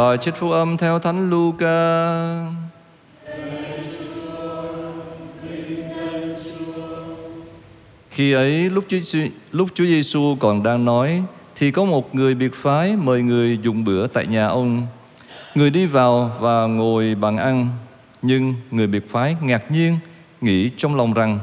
[0.00, 1.66] Bài trích phúc âm theo Thánh Luca.
[8.10, 9.20] Khi ấy lúc Chúa
[9.52, 11.22] lúc Chúa Giêsu còn đang nói
[11.56, 14.86] thì có một người biệt phái mời người dùng bữa tại nhà ông.
[15.54, 17.68] Người đi vào và ngồi bàn ăn,
[18.22, 19.98] nhưng người biệt phái ngạc nhiên
[20.40, 21.38] nghĩ trong lòng rằng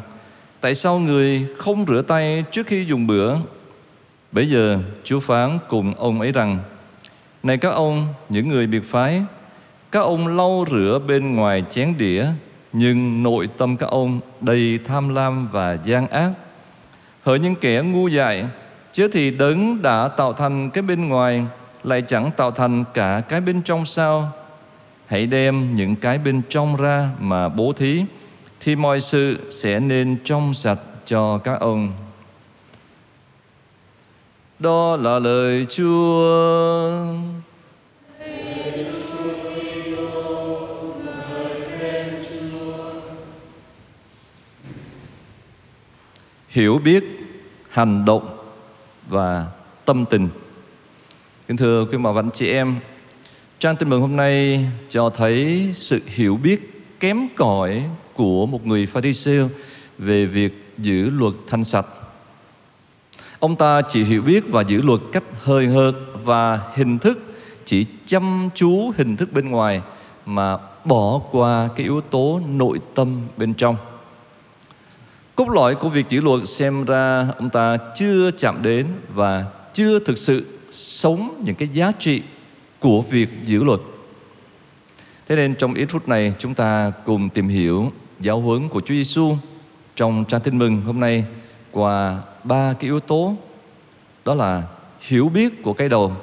[0.62, 3.36] tại sao người không rửa tay trước khi dùng bữa?
[4.32, 6.60] Bây giờ Chúa phán cùng ông ấy rằng
[7.48, 9.21] này các ông, những người biệt phái,
[9.91, 12.25] các ông lau rửa bên ngoài chén đĩa,
[12.73, 16.32] nhưng nội tâm các ông đầy tham lam và gian ác.
[17.23, 18.46] Hỡi những kẻ ngu dại,
[18.92, 21.46] chứ thì đấng đã tạo thành cái bên ngoài
[21.83, 24.32] lại chẳng tạo thành cả cái bên trong sao?
[25.06, 28.04] Hãy đem những cái bên trong ra mà bố thí,
[28.59, 31.93] thì mọi sự sẽ nên trong sạch cho các ông.
[34.59, 37.06] Đó là lời Chúa.
[46.50, 47.04] Hiểu biết,
[47.70, 48.38] hành động
[49.09, 49.48] và
[49.86, 50.30] tâm tình.
[51.48, 52.76] Kính thưa quý bà và anh chị em,
[53.59, 56.59] trang tin mừng hôm nay cho thấy sự hiểu biết
[57.00, 59.50] kém cỏi của một người Pharisêu
[59.98, 61.88] về việc giữ luật thanh sạch.
[63.40, 65.94] Ông ta chỉ hiểu biết và giữ luật cách hơi hợt
[66.24, 67.36] và hình thức,
[67.66, 69.82] chỉ chăm chú hình thức bên ngoài
[70.26, 73.76] mà bỏ qua cái yếu tố nội tâm bên trong.
[75.36, 80.00] Cốt lõi của việc giữ luật xem ra ông ta chưa chạm đến và chưa
[80.00, 82.22] thực sự sống những cái giá trị
[82.80, 83.80] của việc giữ luật.
[85.28, 88.94] Thế nên trong ít phút này chúng ta cùng tìm hiểu giáo huấn của Chúa
[88.94, 89.38] Giêsu
[89.96, 91.26] trong trang tin mừng hôm nay
[91.72, 93.36] qua ba cái yếu tố
[94.26, 94.64] đó là
[95.02, 96.14] hiểu biết của cái đầu,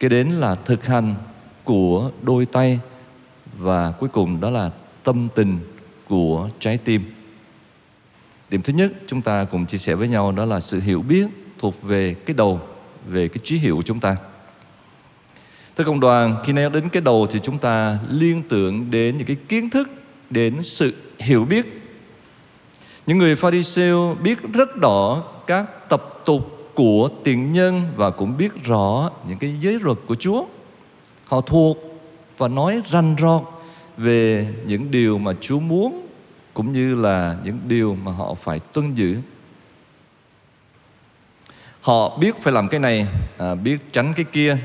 [0.00, 1.14] cái đến là thực hành
[1.64, 2.80] của đôi tay
[3.58, 4.70] và cuối cùng đó là
[5.04, 5.58] tâm tình
[6.08, 7.12] của trái tim.
[8.50, 11.26] Điểm thứ nhất chúng ta cùng chia sẻ với nhau đó là sự hiểu biết
[11.58, 12.60] thuộc về cái đầu,
[13.08, 14.16] về cái trí hiểu của chúng ta.
[15.76, 19.26] Thưa cộng đoàn, khi nói đến cái đầu thì chúng ta liên tưởng đến những
[19.26, 19.90] cái kiến thức,
[20.30, 21.82] đến sự hiểu biết.
[23.06, 28.64] Những người Pharisêu biết rất rõ các tập tục của tiền nhân và cũng biết
[28.64, 30.44] rõ những cái giới luật của Chúa.
[31.24, 31.76] Họ thuộc
[32.38, 33.42] và nói ranh rọt
[33.96, 36.06] về những điều mà Chúa muốn
[36.54, 39.18] cũng như là những điều mà họ phải tuân giữ.
[41.80, 43.06] Họ biết phải làm cái này,
[43.38, 44.58] à, biết tránh cái kia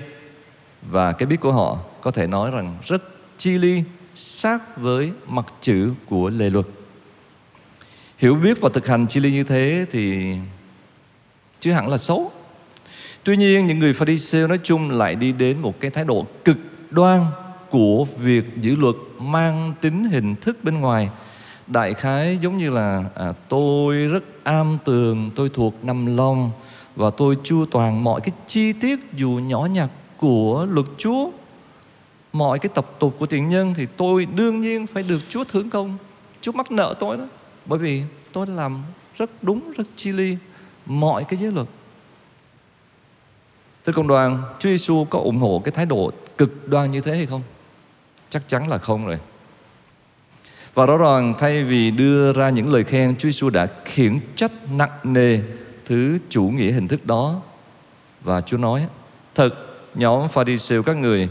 [0.82, 3.04] và cái biết của họ có thể nói rằng rất
[3.38, 3.84] chi ly
[4.14, 6.66] sát với mặt chữ của lề luật.
[8.18, 10.36] Hiểu biết và thực hành chi ly như thế thì
[11.62, 12.32] chứ hẳn là xấu.
[13.24, 16.58] Tuy nhiên những người Pharisee nói chung lại đi đến một cái thái độ cực
[16.90, 17.26] đoan
[17.70, 21.10] của việc giữ luật mang tính hình thức bên ngoài.
[21.68, 26.52] Đại khái giống như là à, tôi rất am tường tôi thuộc nằm lòng
[26.96, 31.30] và tôi chu toàn mọi cái chi tiết dù nhỏ nhặt của luật Chúa.
[32.34, 35.70] Mọi cái tập tục của tiền nhân thì tôi đương nhiên phải được Chúa thưởng
[35.70, 35.98] công.
[36.42, 37.24] Chúa mắc nợ tôi đó
[37.66, 38.84] bởi vì tôi làm
[39.18, 40.38] rất đúng rất chi ly
[40.86, 41.68] mọi cái giới luật
[43.86, 47.16] Thưa công đoàn, Chúa Giêsu có ủng hộ cái thái độ cực đoan như thế
[47.16, 47.42] hay không?
[48.30, 49.20] Chắc chắn là không rồi.
[50.74, 54.52] Và rõ ràng thay vì đưa ra những lời khen, Chúa Giêsu đã khiển trách
[54.78, 55.40] nặng nề
[55.86, 57.42] thứ chủ nghĩa hình thức đó.
[58.22, 58.88] Và Chúa nói,
[59.36, 59.50] thật
[59.96, 61.30] nhóm Pharisêu các người,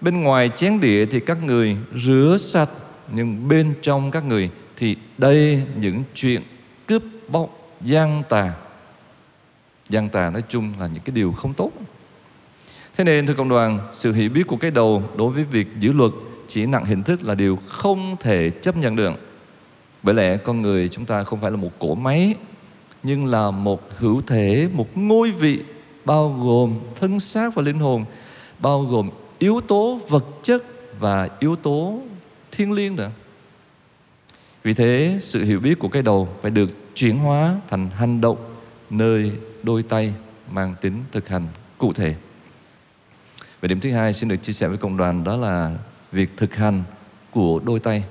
[0.00, 2.70] bên ngoài chén đĩa thì các người rửa sạch,
[3.12, 6.42] nhưng bên trong các người thì đây những chuyện
[6.86, 8.54] cướp bóc, gian tà.
[9.92, 11.70] Gian tà nói chung là những cái điều không tốt.
[12.96, 15.92] Thế nên thưa cộng đoàn, sự hiểu biết của cái đầu đối với việc giữ
[15.92, 16.12] luật
[16.48, 19.12] chỉ nặng hình thức là điều không thể chấp nhận được.
[20.02, 22.34] Bởi lẽ con người chúng ta không phải là một cỗ máy
[23.02, 25.62] nhưng là một hữu thể, một ngôi vị
[26.04, 28.04] bao gồm thân xác và linh hồn,
[28.58, 30.62] bao gồm yếu tố vật chất
[31.00, 32.00] và yếu tố
[32.52, 33.10] thiên liêng nữa.
[34.62, 38.36] Vì thế, sự hiểu biết của cái đầu phải được chuyển hóa thành hành động
[38.90, 40.14] nơi đôi tay
[40.50, 41.46] mang tính thực hành
[41.78, 42.14] cụ thể.
[43.60, 45.76] Và điểm thứ hai xin được chia sẻ với cộng đoàn đó là
[46.12, 46.82] việc thực hành
[47.30, 48.04] của đôi tay.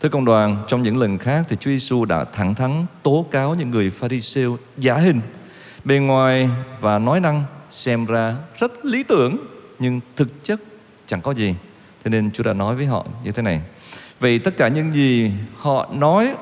[0.00, 3.54] Thưa cộng đoàn, trong những lần khác thì Chúa Giêsu đã thẳng thắn tố cáo
[3.54, 5.20] những người Pharisêu giả hình,
[5.84, 6.50] bề ngoài
[6.80, 9.36] và nói năng xem ra rất lý tưởng
[9.78, 10.60] nhưng thực chất
[11.06, 11.54] chẳng có gì.
[12.04, 13.62] Thế nên Chúa đã nói với họ như thế này.
[14.20, 16.34] Vậy tất cả những gì họ nói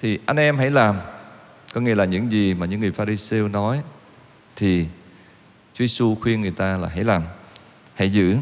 [0.00, 0.96] thì anh em hãy làm.
[1.72, 3.80] Có nghĩa là những gì mà những người Pharisêu nói
[4.56, 4.86] thì
[5.74, 7.22] Chúa Giêsu khuyên người ta là hãy làm.
[7.94, 8.36] hãy giữ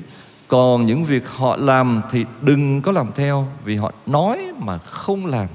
[0.49, 5.27] còn những việc họ làm thì đừng có làm theo vì họ nói mà không
[5.27, 5.47] làm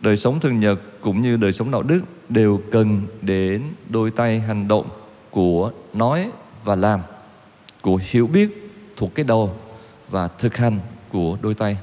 [0.00, 4.40] đời sống thường nhật cũng như đời sống đạo đức đều cần đến đôi tay
[4.40, 4.88] hành động
[5.30, 6.30] của nói
[6.64, 7.00] và làm,
[7.80, 9.54] của hiểu biết thuộc cái đầu
[10.08, 11.76] và thực hành của đôi tay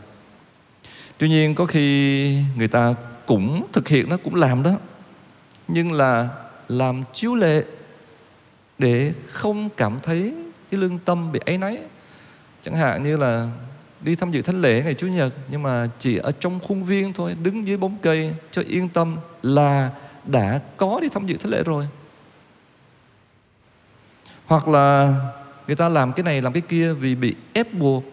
[1.18, 2.96] tuy nhiên có khi người ta
[3.28, 4.72] cũng thực hiện, nó cũng làm đó.
[5.68, 6.30] Nhưng là
[6.68, 7.64] làm chiếu lệ
[8.78, 10.34] để không cảm thấy
[10.72, 11.78] cái lương tâm bị ấy náy.
[12.62, 13.52] Chẳng hạn như là
[14.02, 17.14] đi tham dự thánh lễ ngày chủ nhật, nhưng mà chỉ ở trong khuôn viên
[17.14, 19.92] thôi, đứng dưới bóng cây cho yên tâm là
[20.26, 21.88] đã có đi tham dự thánh lễ rồi.
[24.46, 25.16] Hoặc là
[25.68, 28.04] người ta làm cái này, làm cái kia vì bị ép buộc.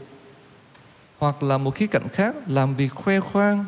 [1.18, 3.64] Hoặc là một khía cạnh khác, làm vì khoe khoang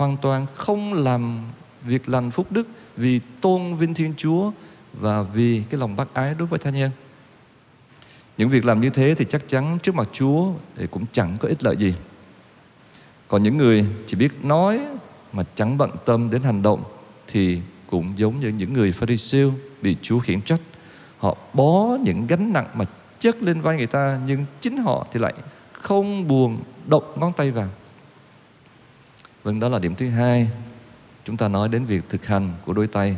[0.00, 1.40] hoàn toàn không làm
[1.82, 4.50] việc lành phúc đức vì tôn vinh thiên chúa
[4.92, 6.90] và vì cái lòng bác ái đối với tha nhân
[8.38, 11.48] những việc làm như thế thì chắc chắn trước mặt chúa thì cũng chẳng có
[11.48, 11.94] ích lợi gì
[13.28, 14.80] còn những người chỉ biết nói
[15.32, 16.82] mà chẳng bận tâm đến hành động
[17.28, 17.60] thì
[17.90, 19.52] cũng giống như những người Pharisêu
[19.82, 20.60] bị Chúa khiển trách.
[21.18, 22.84] Họ bó những gánh nặng mà
[23.18, 25.34] chất lên vai người ta nhưng chính họ thì lại
[25.72, 27.68] không buồn động ngón tay vào.
[29.42, 30.48] Vâng, đó là điểm thứ hai.
[31.24, 33.16] Chúng ta nói đến việc thực hành của đôi tay.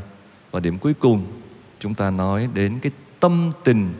[0.50, 1.26] Và điểm cuối cùng,
[1.78, 3.94] chúng ta nói đến cái tâm tình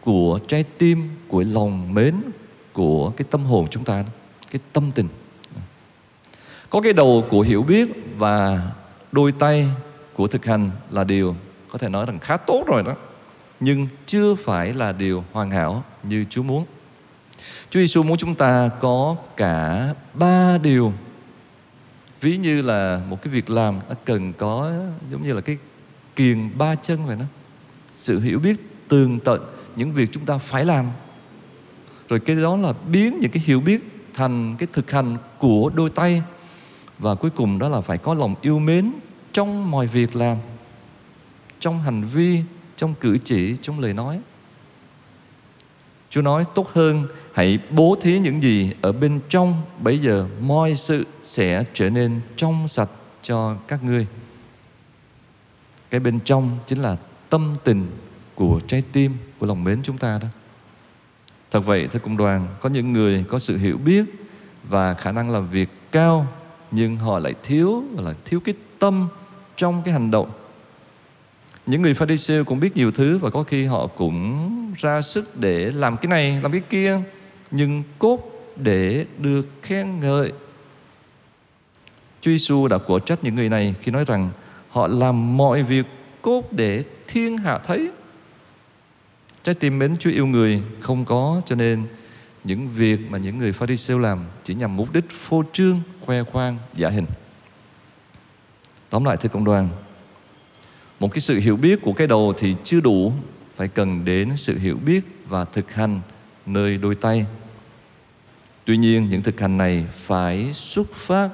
[0.00, 2.14] của trái tim, của lòng mến,
[2.72, 4.04] của cái tâm hồn chúng ta.
[4.50, 5.08] Cái tâm tình.
[6.70, 8.62] Có cái đầu của hiểu biết và
[9.12, 9.68] đôi tay
[10.14, 11.36] của thực hành là điều
[11.68, 12.94] có thể nói rằng khá tốt rồi đó.
[13.60, 16.64] Nhưng chưa phải là điều hoàn hảo như Chúa muốn.
[17.70, 20.92] Chúa Giêsu muốn chúng ta có cả ba điều
[22.20, 24.72] ví như là một cái việc làm nó cần có
[25.10, 25.58] giống như là cái
[26.16, 27.24] kiền ba chân vậy đó.
[27.92, 29.40] Sự hiểu biết, tường tận
[29.76, 30.86] những việc chúng ta phải làm.
[32.08, 33.80] Rồi cái đó là biến những cái hiểu biết
[34.14, 36.22] thành cái thực hành của đôi tay.
[36.98, 38.92] Và cuối cùng đó là phải có lòng yêu mến
[39.32, 40.36] trong mọi việc làm,
[41.60, 42.42] trong hành vi,
[42.76, 44.20] trong cử chỉ, trong lời nói.
[46.10, 49.62] Chúa nói tốt hơn hãy bố thí những gì ở bên trong.
[49.78, 52.90] Bây giờ mọi sự sẽ trở nên trong sạch
[53.22, 54.06] cho các ngươi.
[55.90, 56.96] Cái bên trong chính là
[57.28, 57.86] tâm tình
[58.34, 60.28] của trái tim, của lòng mến chúng ta đó.
[61.50, 64.04] Thật vậy thưa cộng đoàn Có những người có sự hiểu biết
[64.68, 66.26] Và khả năng làm việc cao
[66.70, 69.08] Nhưng họ lại thiếu là thiếu cái tâm
[69.56, 70.30] trong cái hành động
[71.68, 74.48] những người Pharisee cũng biết nhiều thứ và có khi họ cũng
[74.78, 77.00] ra sức để làm cái này, làm cái kia,
[77.50, 78.20] nhưng cốt
[78.56, 80.32] để được khen ngợi.
[82.20, 84.30] Chúa Giêsu đã cổ trách những người này khi nói rằng
[84.68, 85.86] họ làm mọi việc
[86.22, 87.90] cốt để thiên hạ thấy.
[89.42, 91.86] Trái tim mến Chúa yêu người không có cho nên
[92.44, 96.58] những việc mà những người Pharisee làm chỉ nhằm mục đích phô trương, khoe khoang,
[96.74, 97.06] giả hình.
[98.90, 99.68] Tóm lại thưa cộng đoàn,
[101.00, 103.12] một cái sự hiểu biết của cái đầu thì chưa đủ
[103.56, 106.00] phải cần đến sự hiểu biết và thực hành
[106.46, 107.26] nơi đôi tay
[108.68, 111.28] tuy nhiên, những thực hành này phải xuất phát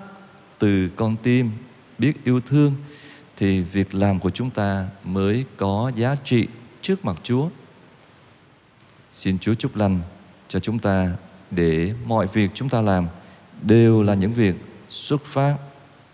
[0.59, 1.51] từ con tim,
[1.99, 2.73] biết yêu thương,
[3.37, 6.47] thì việc làm của chúng ta mới có giá trị
[6.83, 7.49] trước mặt Chúa.
[9.13, 10.01] Xin Chúa chúc lành
[10.49, 11.13] cho chúng ta
[11.51, 13.07] để mọi việc chúng ta làm
[13.63, 14.55] đều là những việc
[14.89, 15.57] xuất phát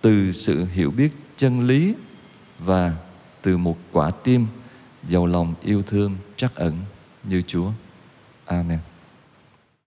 [0.01, 1.95] từ sự hiểu biết chân lý
[2.59, 2.95] và
[3.43, 4.47] từ một quả tim
[5.09, 6.79] giàu lòng yêu thương trắc ẩn
[7.25, 7.71] như Chúa.
[8.47, 8.79] Amen.